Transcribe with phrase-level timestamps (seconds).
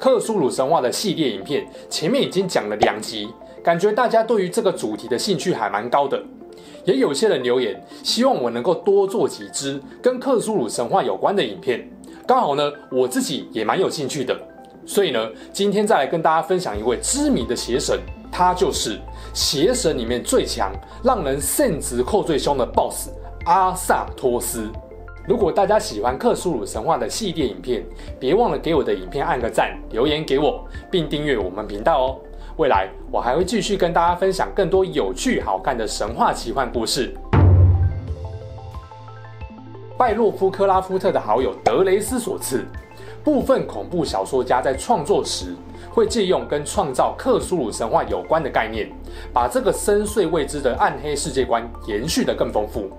[0.00, 3.28] 克苏鲁神话的系列影片前面已经讲了两集，
[3.62, 6.20] 感觉大家对于这个主题的兴趣还蛮高的。
[6.86, 11.86] 也有些人留言希望我能够多做几支跟克苏鲁神话有关的影片，
[12.26, 14.34] 刚好呢我自己也蛮有兴趣的，
[14.86, 18.00] 所以呢今天再来跟大家分享一位知名的邪神，
[18.32, 18.98] 他就是
[19.34, 20.72] 邪神里面最强、
[21.04, 23.10] 让人肾值扣最凶的 BOSS
[23.44, 24.66] 阿萨托斯。
[25.26, 27.84] 如果大家喜欢克苏鲁神话的系列影片，
[28.18, 32.16] 别忘了给我的影片按个赞，留言给我，并订阅我们频道哦。
[32.56, 37.14] 未来我还会继续跟大家分享更多有趣好看的神话奇幻故事。
[39.96, 42.64] 拜洛夫克拉夫特的好友德雷斯所赐，
[43.22, 45.54] 部分恐怖小说家在创作时
[45.90, 48.90] 会借用跟创造克苏鲁神话有关的概念，
[49.34, 52.90] 把这个深邃未知的暗黑世界观延续得更丰富。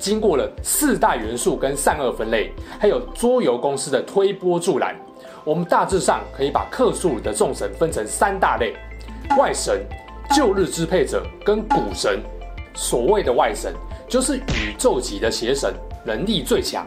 [0.00, 4.96] 经过了四大元素跟善恶分类，还有桌游公司的推波助澜，
[5.44, 8.74] 我们大致上可以把克苏鲁的众神分成三大类：
[9.38, 9.84] 外神、
[10.34, 12.18] 旧日支配者跟古神。
[12.72, 13.74] 所谓的外神，
[14.08, 16.86] 就是宇宙级的邪神，能力最强；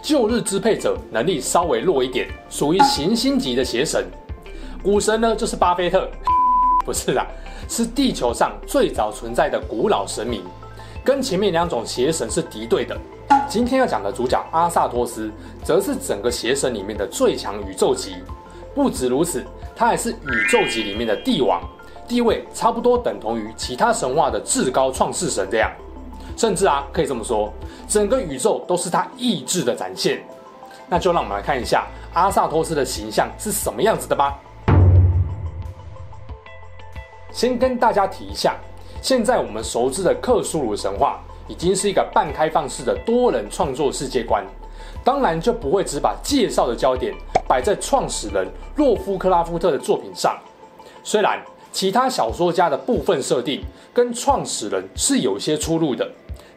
[0.00, 4.04] 旧日支配者能力稍微弱一点，属于行星级的邪神；
[4.80, 6.08] 古神呢，就是巴菲特，
[6.84, 7.26] 不是啦，
[7.68, 10.42] 是地球上最早存在的古老神明。
[11.04, 12.96] 跟前面两种邪神是敌对的。
[13.48, 15.30] 今天要讲的主角阿萨托斯，
[15.64, 18.16] 则是整个邪神里面的最强宇宙级。
[18.74, 21.62] 不止如此，他还是宇宙级里面的帝王，
[22.06, 25.70] 地位差不多等同于其他神话的至高创世神这样。
[26.36, 27.52] 甚至啊，可以这么说，
[27.88, 30.22] 整个宇宙都是他意志的展现。
[30.88, 34.38] 那就让我们来看一下阿萨托斯的形象是什么样子的吧。
[37.32, 38.56] 先跟大家提一下。
[39.00, 44.44] 现在我们熟知的克苏鲁神话已经是一个半开放式的多人创作世界观，
[45.04, 47.14] 当然就不会只把介绍的焦点
[47.46, 50.36] 摆在创始人洛夫克拉夫特的作品上。
[51.02, 51.40] 虽然
[51.72, 53.62] 其他小说家的部分设定
[53.94, 56.06] 跟创始人是有些出入的，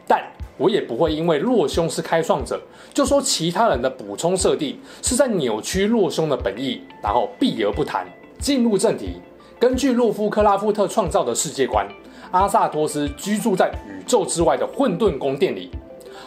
[0.06, 0.22] 但
[0.58, 2.60] 我也不会因为洛兄是开创者，
[2.92, 8.06] 就说其他人的补充设定是在扭曲洛兄的本意，然后避而不谈。
[8.38, 9.20] 进入正题，
[9.58, 11.86] 根据洛夫克拉夫特创造的世界观。
[12.32, 15.70] 阿萨托斯居住在宇宙之外的混沌宫殿里，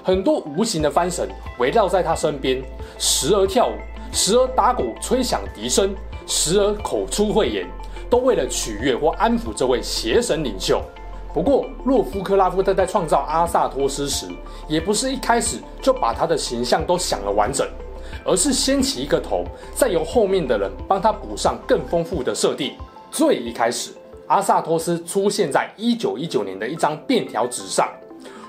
[0.03, 1.27] 很多无形的番神
[1.57, 2.63] 围绕在他身边，
[2.99, 3.73] 时而跳舞，
[4.11, 5.95] 时而打鼓吹响笛声，
[6.27, 7.67] 时而口出秽言，
[8.07, 10.79] 都为了取悦或安抚这位邪神领袖。
[11.33, 14.27] 不过，洛夫克拉夫特在创造阿萨托斯时，
[14.67, 17.67] 也不是一开始就把他的形象都想了完整，
[18.23, 19.43] 而是先起一个头，
[19.73, 22.73] 再由后面的人帮他补上更丰富的设定。
[23.09, 23.89] 最一开始。
[24.27, 27.87] 阿萨托斯出现在一九一九年的一张便条纸上，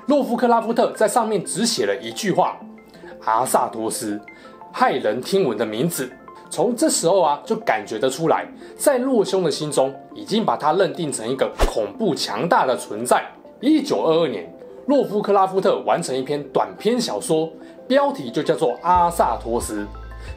[0.06, 2.56] 洛夫克拉夫特在上面只写了一句话
[3.24, 4.20] ：“阿萨托斯，
[4.72, 6.10] 骇人听闻的名字。”
[6.48, 8.46] 从这时候啊，就感觉得出来，
[8.78, 13.24] 在洛兄的心中，已经把他认定成一个恐怖强大的存在。
[13.60, 14.50] 一九二二年，
[14.86, 17.50] 洛夫克拉夫特完成一篇短篇小说，
[17.88, 19.82] 标题就叫做《阿萨托斯》，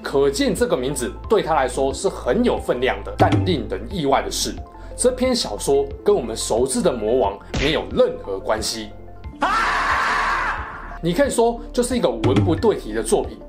[0.01, 3.13] 可见这个名字对他来说是很有分量的。
[3.15, 4.51] 但令人意外的是，
[4.99, 8.89] 这篇小说跟我们熟知的魔王没有任何关系，
[11.01, 13.39] 你可以说就是一个文不对题的作品。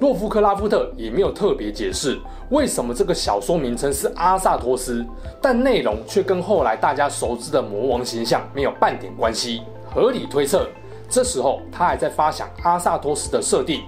[0.00, 5.02] 洛夫克拉夫特也没有特别解释为什么这个小说名称是阿萨托斯，
[5.40, 9.62] 但内容却跟后来大家熟知的魔王形象没有半点关系。
[9.94, 10.68] 合理推测，
[11.08, 13.84] 这时候他还在发想阿萨托斯的设定，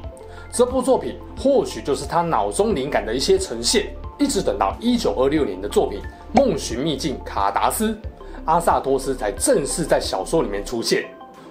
[0.51, 3.95] 这部作品或许就是他脑中灵感的一些呈现。
[4.19, 5.99] 一直等到一九二六年的作品
[6.35, 7.93] 《梦寻秘境卡达斯》，
[8.45, 11.05] 阿萨托斯才正式在小说里面出现。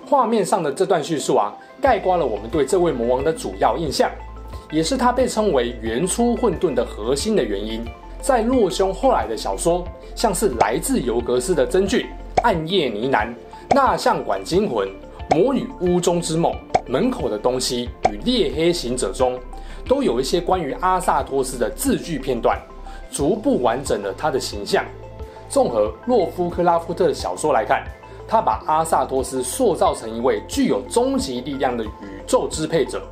[0.07, 4.09] 画面上的这段叙述啊，概括了我们对这位魔王的主要印象，
[4.71, 7.85] 也是他被称为原初混沌的核心的原因。
[8.21, 9.83] 在洛兄后来的小说，
[10.15, 12.05] 像是来自尤格斯的真菌、
[12.43, 13.33] 暗夜呢喃、
[13.75, 14.89] 蜡像馆惊魂、
[15.29, 16.53] 魔女屋中之梦、
[16.87, 19.39] 门口的东西与猎黑行者中。
[19.87, 22.61] 都有一些关于阿萨托斯的字句片段，
[23.11, 24.85] 逐步完整了他的形象。
[25.49, 27.83] 综合洛夫克拉夫特的小说来看，
[28.27, 33.03] 他把阿萨托斯塑造成一位具有终极力量的宇宙支配者。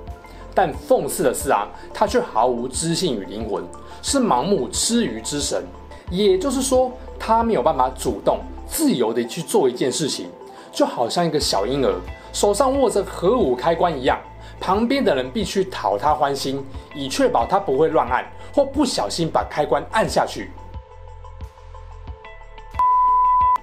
[0.56, 3.64] 但讽刺的是啊，他却毫无知性与灵魂，
[4.02, 5.64] 是盲目吃鱼之神。
[6.10, 10.28] 也就是说，他没有办法主动、自由地去做一件事情，
[10.72, 11.94] 就好像一个小婴儿
[12.34, 14.18] 手上握着核武开关一样，
[14.60, 16.64] 旁边的人必须讨他欢心，
[16.96, 20.52] 以确保他不会乱按或不小心把开关按下去。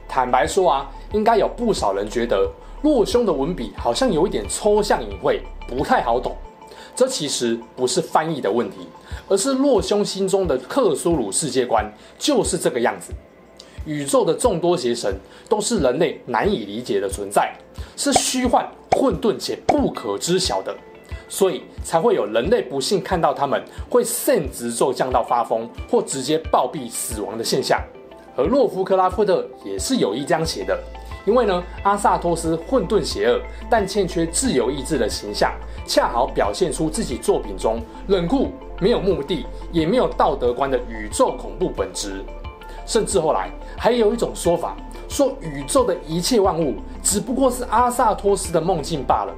[0.09, 2.51] 坦白说啊，应该有不少人觉得
[2.83, 6.37] 洛兄的文笔好像有一点抽象隐晦，不太好懂。
[6.95, 8.89] 这其实不是翻译的问题，
[9.29, 11.85] 而是洛兄心中的克苏鲁世界观
[12.19, 13.13] 就是这个样子。
[13.85, 15.15] 宇宙的众多邪神
[15.49, 17.55] 都是人类难以理解的存在，
[17.97, 20.75] 是虚幻、混沌且不可知晓的，
[21.29, 27.81] 所以才会有人类不幸看到他们会圣职咒降到发疯或直接暴毙死亡的现象。
[28.37, 30.79] 而洛夫克拉夫特也是有意这样写的，
[31.25, 33.41] 因为呢，阿萨托斯混沌邪恶
[33.71, 35.53] 但欠缺自由意志的形象。
[35.87, 38.51] 恰好表现出自己作品中冷酷、
[38.81, 42.25] 没有目的、也没有道德观的宇宙恐怖本质。
[42.85, 44.77] 甚至后来还有一种说法，
[45.09, 49.33] 说宇宙的一切万物只不过是阿萨托斯的梦境罢了。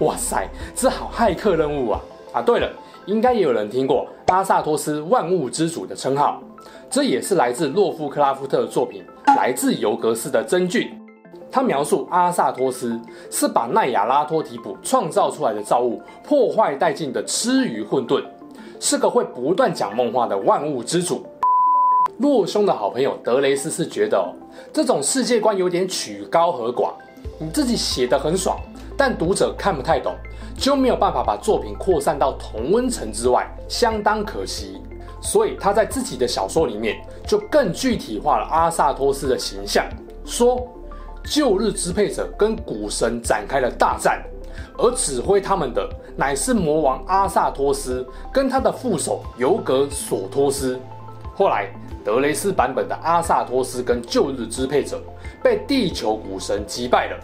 [0.00, 2.00] 哇塞，这好骇客任务啊！
[2.32, 2.68] 啊，对了，
[3.06, 6.42] 应该也有人听过阿萨托斯万物之主的称号，
[6.90, 9.04] 这也是来自洛夫克拉夫特的作品
[9.36, 10.88] 《来自尤格斯的真菌》。
[11.50, 12.98] 他描述阿萨托斯
[13.30, 18.24] 是把奈亚拉托提普创造出来的造物破坏殆尽的吃鱼混沌，
[18.80, 21.24] 是个会不断讲梦话的万物之主。
[22.18, 24.32] 洛兄的好朋友德雷斯是觉得哦，
[24.72, 26.92] 这种世界观有点曲高和寡，
[27.38, 28.58] 你自己写得很爽，
[28.96, 30.14] 但读者看不太懂，
[30.56, 34.80] 就没有办法把作品扩散到同温层之外，相当可惜。
[35.20, 39.84] 所以他在自己的小说里面就更具体化了阿萨托斯的形象，
[40.24, 40.66] 说。
[41.24, 44.20] 旧日支配者跟古神展开了大战，
[44.76, 50.76] 而指挥他们的乃是魔王阿萨托斯跟他的副手尤格索托斯。
[51.36, 51.68] 后来，
[52.04, 55.00] 德雷斯版本的阿萨托斯跟旧日支配者
[55.40, 57.16] 被地球古神击败了，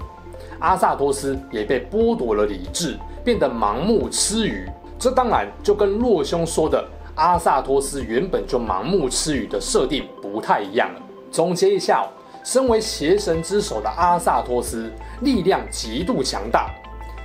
[0.60, 4.69] 阿萨托斯也被剥夺了理智，变得盲目吃鱼。
[4.99, 6.84] 这当然就跟洛兄说的
[7.14, 11.00] 阿萨托斯原本就盲目吃鱼的设定不太一样了。
[11.31, 12.06] 总结一下。
[12.44, 14.90] 身为邪神之首的阿萨托斯，
[15.20, 16.70] 力量极度强大。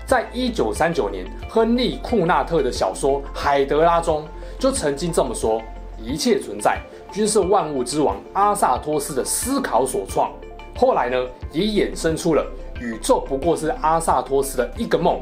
[0.05, 4.27] 在一九三九年，亨利·库纳特的小说《海德拉》中，
[4.59, 5.61] 就曾经这么说
[5.97, 6.77] ：“一切存在
[7.09, 10.29] 均是万物之王阿萨托斯的思考所创。”
[10.75, 11.15] 后来呢，
[11.53, 12.45] 也衍生出了
[12.79, 15.19] 宇宙不过是阿萨托斯的一个梦，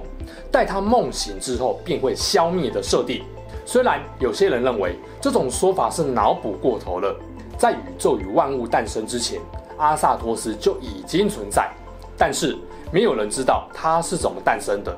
[0.52, 3.24] 待他梦醒之后便会消灭的设定。
[3.66, 7.16] 虽然有些人认为这种说法是脑补过头了，
[7.58, 9.40] 在宇宙与万物诞生之前。
[9.78, 11.68] 阿萨托斯就已经存在，
[12.16, 12.56] 但是
[12.92, 14.96] 没有人知道他是怎么诞生的，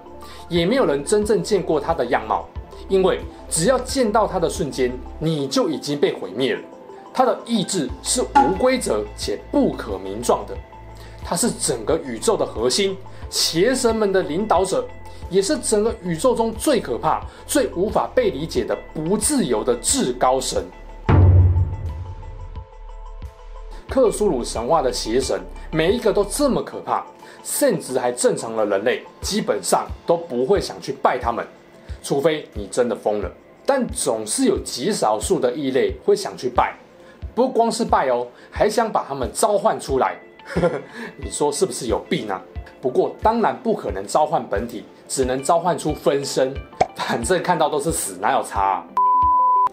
[0.50, 2.46] 也没有人真正见过他的样貌，
[2.90, 6.62] 因为只要见到他的瞬间，你就已经被毁灭了。
[7.14, 10.54] 他的意志是无规则且不可名状的，
[11.24, 12.98] 他是整个宇宙的核心，
[13.30, 14.86] 邪神们的领导者，
[15.30, 20.64] 也是整个宇宙中最可怕、最无法被理解的不自由的至高神。
[23.90, 25.40] 克苏鲁神话的邪神，
[25.72, 27.06] 每一个都这么可怕，
[27.44, 31.46] 甚至还正常的人类基本上都不会想去拜他们，
[32.02, 33.32] 除非你真的疯了。
[33.66, 36.76] 但总是有极少数的异类会想去拜，
[37.36, 40.18] 不光是拜哦，还想把他们召唤出来。
[41.18, 42.42] 你说是不是有病啊？
[42.82, 46.54] 不过当然不可能召唤本体，只能召唤出分身，
[46.96, 48.84] 反正看到都是死，哪有差啊？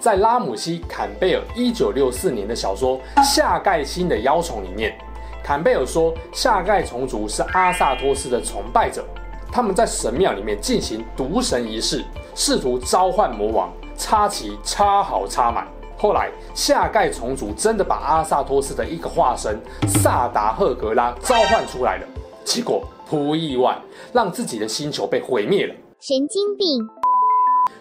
[0.01, 4.97] 在拉姆西·坎贝尔一九六四年的小说《夏盖星的妖虫》里面，
[5.43, 9.05] 坎贝尔说夏盖虫族是阿萨托斯的崇拜者，
[9.53, 15.67] 他们在神庙里面进行毒神仪式，试图召唤魔王，插旗插好插满。
[16.01, 22.07] 后来夏盖虫族真的把阿萨托斯的一个化身萨达赫格拉召唤出来了，
[22.43, 23.79] 结果不意外，
[24.11, 25.75] 让自己的星球被毁灭了。
[26.01, 26.89] 神经病！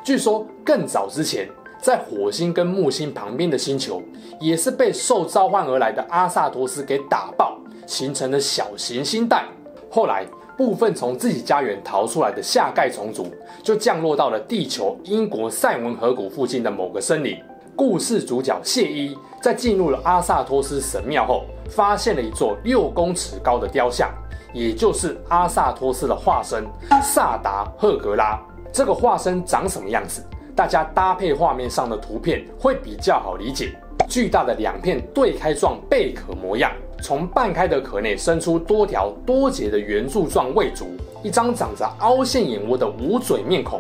[0.04, 1.48] 据说更早之前。
[1.82, 4.02] 在火星跟木星旁边的星球，
[4.38, 7.58] 也是被受召唤而来的阿萨托斯给打爆，
[7.88, 9.46] 形成了小行星带。
[9.90, 10.26] 后来，
[10.58, 13.34] 部分从自己家园逃出来的夏盖虫族，
[13.64, 17.42] 就降落到了地球英国塞文河谷附近的某个森林。
[17.80, 24.12] 故事主角谢伊在进入了阿萨托斯神庙后，发现了一座六公尺高的雕像，
[24.52, 26.68] 也就是阿萨托斯的化身
[27.02, 28.38] 萨达赫格拉。
[28.74, 30.22] 这个化身长什么样子？
[30.54, 33.72] 大家搭配画面上的图片会比较好理解。
[34.10, 36.70] 巨大的两片对开状贝壳模样，
[37.02, 40.86] 从半开的壳内伸出多条多节的圆柱状胃足，
[41.24, 43.80] 一张长着凹陷眼窝的无嘴面孔，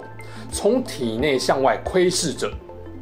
[0.53, 2.49] 从体内向外窥视着。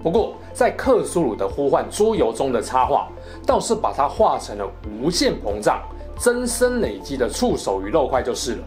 [0.01, 3.07] 不过，在克苏鲁的呼唤桌游中的插画，
[3.45, 4.67] 倒是把它画成了
[4.99, 5.79] 无限膨胀、
[6.17, 8.63] 增生累积的触手与肉块就是了。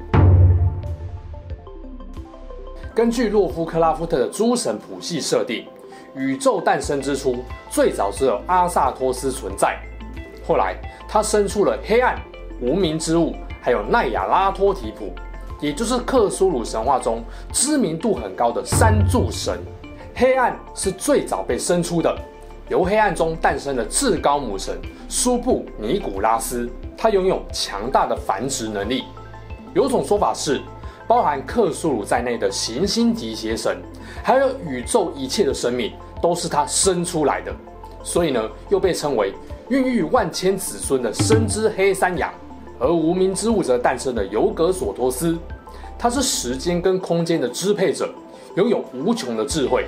[2.94, 5.66] 根据洛夫克拉夫特的诸神谱系设定，
[6.14, 7.34] 宇宙诞生之初，
[7.68, 9.76] 最早只有阿萨托斯存在，
[10.46, 10.76] 后来
[11.08, 12.16] 他生出了黑暗、
[12.60, 15.10] 无名之物，还有奈亚拉托提普，
[15.60, 17.20] 也就是克苏鲁神话中
[17.52, 19.58] 知名度很高的三柱神。
[20.20, 22.14] 黑暗是最早被生出的，
[22.68, 29.04] 由黑暗中诞生的至高母神苏布尼古拉斯，他拥有强大的繁殖能力。
[29.72, 30.60] 有种说法是，
[31.08, 33.78] 包含克苏鲁在内的行星级邪神，
[34.22, 37.50] 还有宇宙一切的生命，都是他生出来的。
[38.02, 39.32] 所以呢，又被称为
[39.70, 42.30] 孕育万千子孙的生之黑山羊。
[42.78, 45.38] 而无名之物则诞生的尤格索托斯，
[45.98, 48.06] 他是时间跟空间的支配者，
[48.56, 49.86] 拥有无穷的智慧。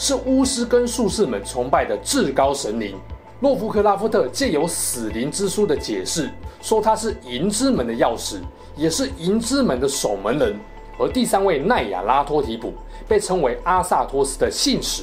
[0.00, 2.98] 是巫师跟术士们崇拜的至高神灵。
[3.40, 6.30] 洛夫克拉夫特借由死灵之书的解释，
[6.62, 8.38] 说他是银之门的钥匙，
[8.74, 10.58] 也是银之门的守门人。
[10.98, 12.72] 而第三位奈亚拉托提普
[13.06, 15.02] 被称为阿萨托斯的信使，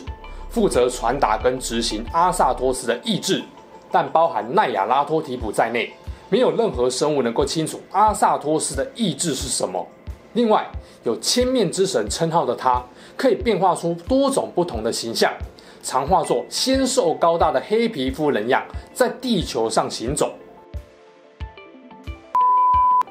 [0.49, 3.43] 负责传达跟执行阿萨托斯的意志。
[3.91, 5.93] 但包含奈亚拉托提普在内，
[6.27, 9.85] 没有任何生物能够清楚阿萨托斯的意志是什么。
[10.33, 10.67] 另外，
[11.03, 12.83] 有千面之神称号的他。
[13.17, 15.33] 可以变化出多种不同的形象，
[15.81, 20.31] 常化作纤瘦高大的黑皮肤人样，在地球上行走。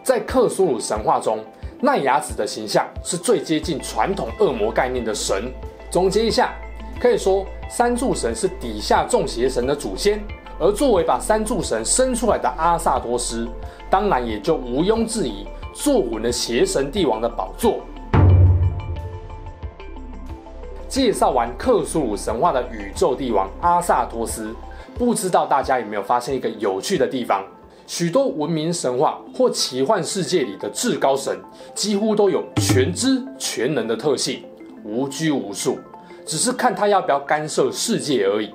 [0.04, 1.44] 在克苏鲁神话中，
[1.80, 5.52] 奈亚子的形象是最接近传统恶魔概念的神。
[5.90, 6.54] 总结一下，
[7.00, 10.22] 可以说三柱神是底下众邪神的祖先，
[10.60, 13.48] 而作为把三柱神生出来的阿萨托斯，
[13.90, 15.44] 当然也就毋庸置疑
[15.74, 17.80] 坐稳了邪神帝王的宝座。
[20.96, 24.56] 介绍完克苏鲁神话的宇宙帝王阿萨托斯，
[24.94, 27.44] 不知道大家有没有发现一个有趣的地方？
[27.86, 31.38] 许多文明神话或奇幻世界里的至高神，
[31.74, 34.42] 几乎都有全知全能的特性，
[34.84, 35.78] 无拘无束，
[36.24, 38.54] 只是看他要不要干涉世界而已。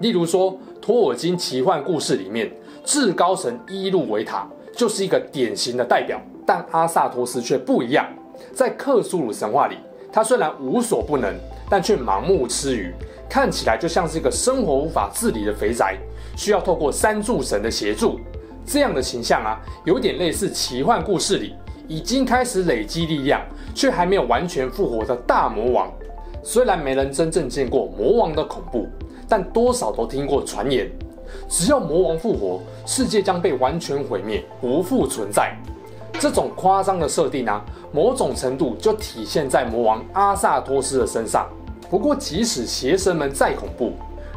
[0.00, 2.50] 例如说，托尔金奇幻故事里面，
[2.84, 8.04] 至高神伊路维塔就是一个典型的代表，但阿萨托斯却不一样。
[8.52, 9.76] 在克苏鲁神话里，
[10.12, 11.34] 他虽然无所不能。
[11.72, 12.92] 但却盲目吃鱼，
[13.28, 15.96] 看起来就像是一个生活无法自理的肥宅，
[16.36, 18.18] 需要透过三柱神的协助。
[18.66, 21.54] 这样的形象啊，有点类似奇幻故事里
[21.86, 23.40] 已经开始累积力量，
[23.72, 25.88] 却还没有完全复活的大魔王。
[26.42, 28.88] 虽然没人真正见过魔王的恐怖，
[29.28, 30.90] 但多少都听过传言，
[31.48, 35.56] 只要魔王复活，世界将被完全毁灭，不复存在。
[36.18, 41.48] 这种夸张的设定啊，某种程度就体现在魔王阿萨托斯的身上。
[41.88, 43.92] 不过，即使邪神们再恐怖，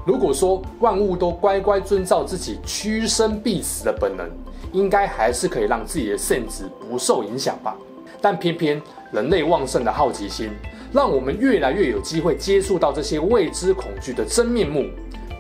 [0.06, 4.28] 如果说万物都乖乖遵照自己趋生必死的本能，
[4.72, 7.76] 应该还是可以让自己的圣旨不受影响吧。
[8.22, 10.50] 但偏偏人类旺盛的好奇心，
[10.92, 14.86] 让我们越来越有机会接触到这些未知恐惧的真面目。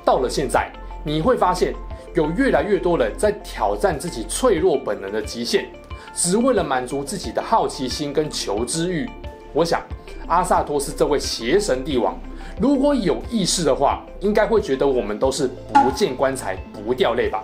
[0.05, 0.71] 到了现在，
[1.03, 1.73] 你会发现
[2.13, 5.65] 有越来越多人在挑战自己脆弱本能的极限，
[6.13, 9.09] 只为了满足自己的好奇心跟求知欲。
[9.53, 9.81] 我想。
[10.25, 12.17] 阿萨托斯这位邪神帝王，
[12.61, 17.43] 如果有意识的话，应该会觉得我们都是不见棺材不掉泪吧。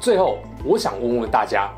[0.00, 1.70] 最后，我想问问大家，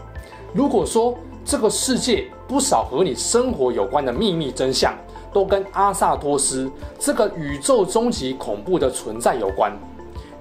[0.55, 1.15] 如果说
[1.45, 4.95] 这个世界不少和你生活有关的秘密真相，
[5.35, 9.71] 都跟阿萨托斯这个宇宙终极恐怖的存在有关，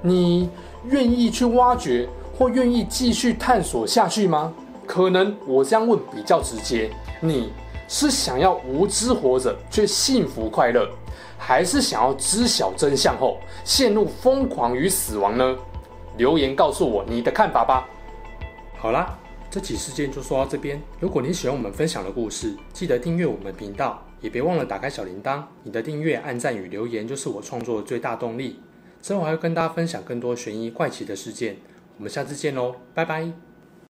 [0.01, 0.49] 你
[0.85, 2.07] 愿意去挖掘
[2.39, 4.53] 或愿意继续探索下去吗？
[4.87, 6.89] 可能我这样问比较直接，
[7.21, 7.51] 你。
[7.89, 10.89] 是想要无知活着却幸福快乐，
[11.37, 15.57] 还是想要知晓真相后陷入疯狂与死亡呢？
[16.17, 17.87] 留言告诉我你的看法吧。
[18.77, 19.17] 好啦，
[19.49, 20.81] 这期事件就说到这边。
[20.99, 25.41] 如果你喜欢我们分享的故事，记得订阅我们频道，也别忘了打开小铃铛。
[25.63, 28.59] 你的订阅、按赞与留言就是我创作的最大动力。
[29.01, 31.55] 之后还会跟大家分享更多悬疑怪奇的事件。
[31.97, 33.46] 我们下次见喽，拜拜。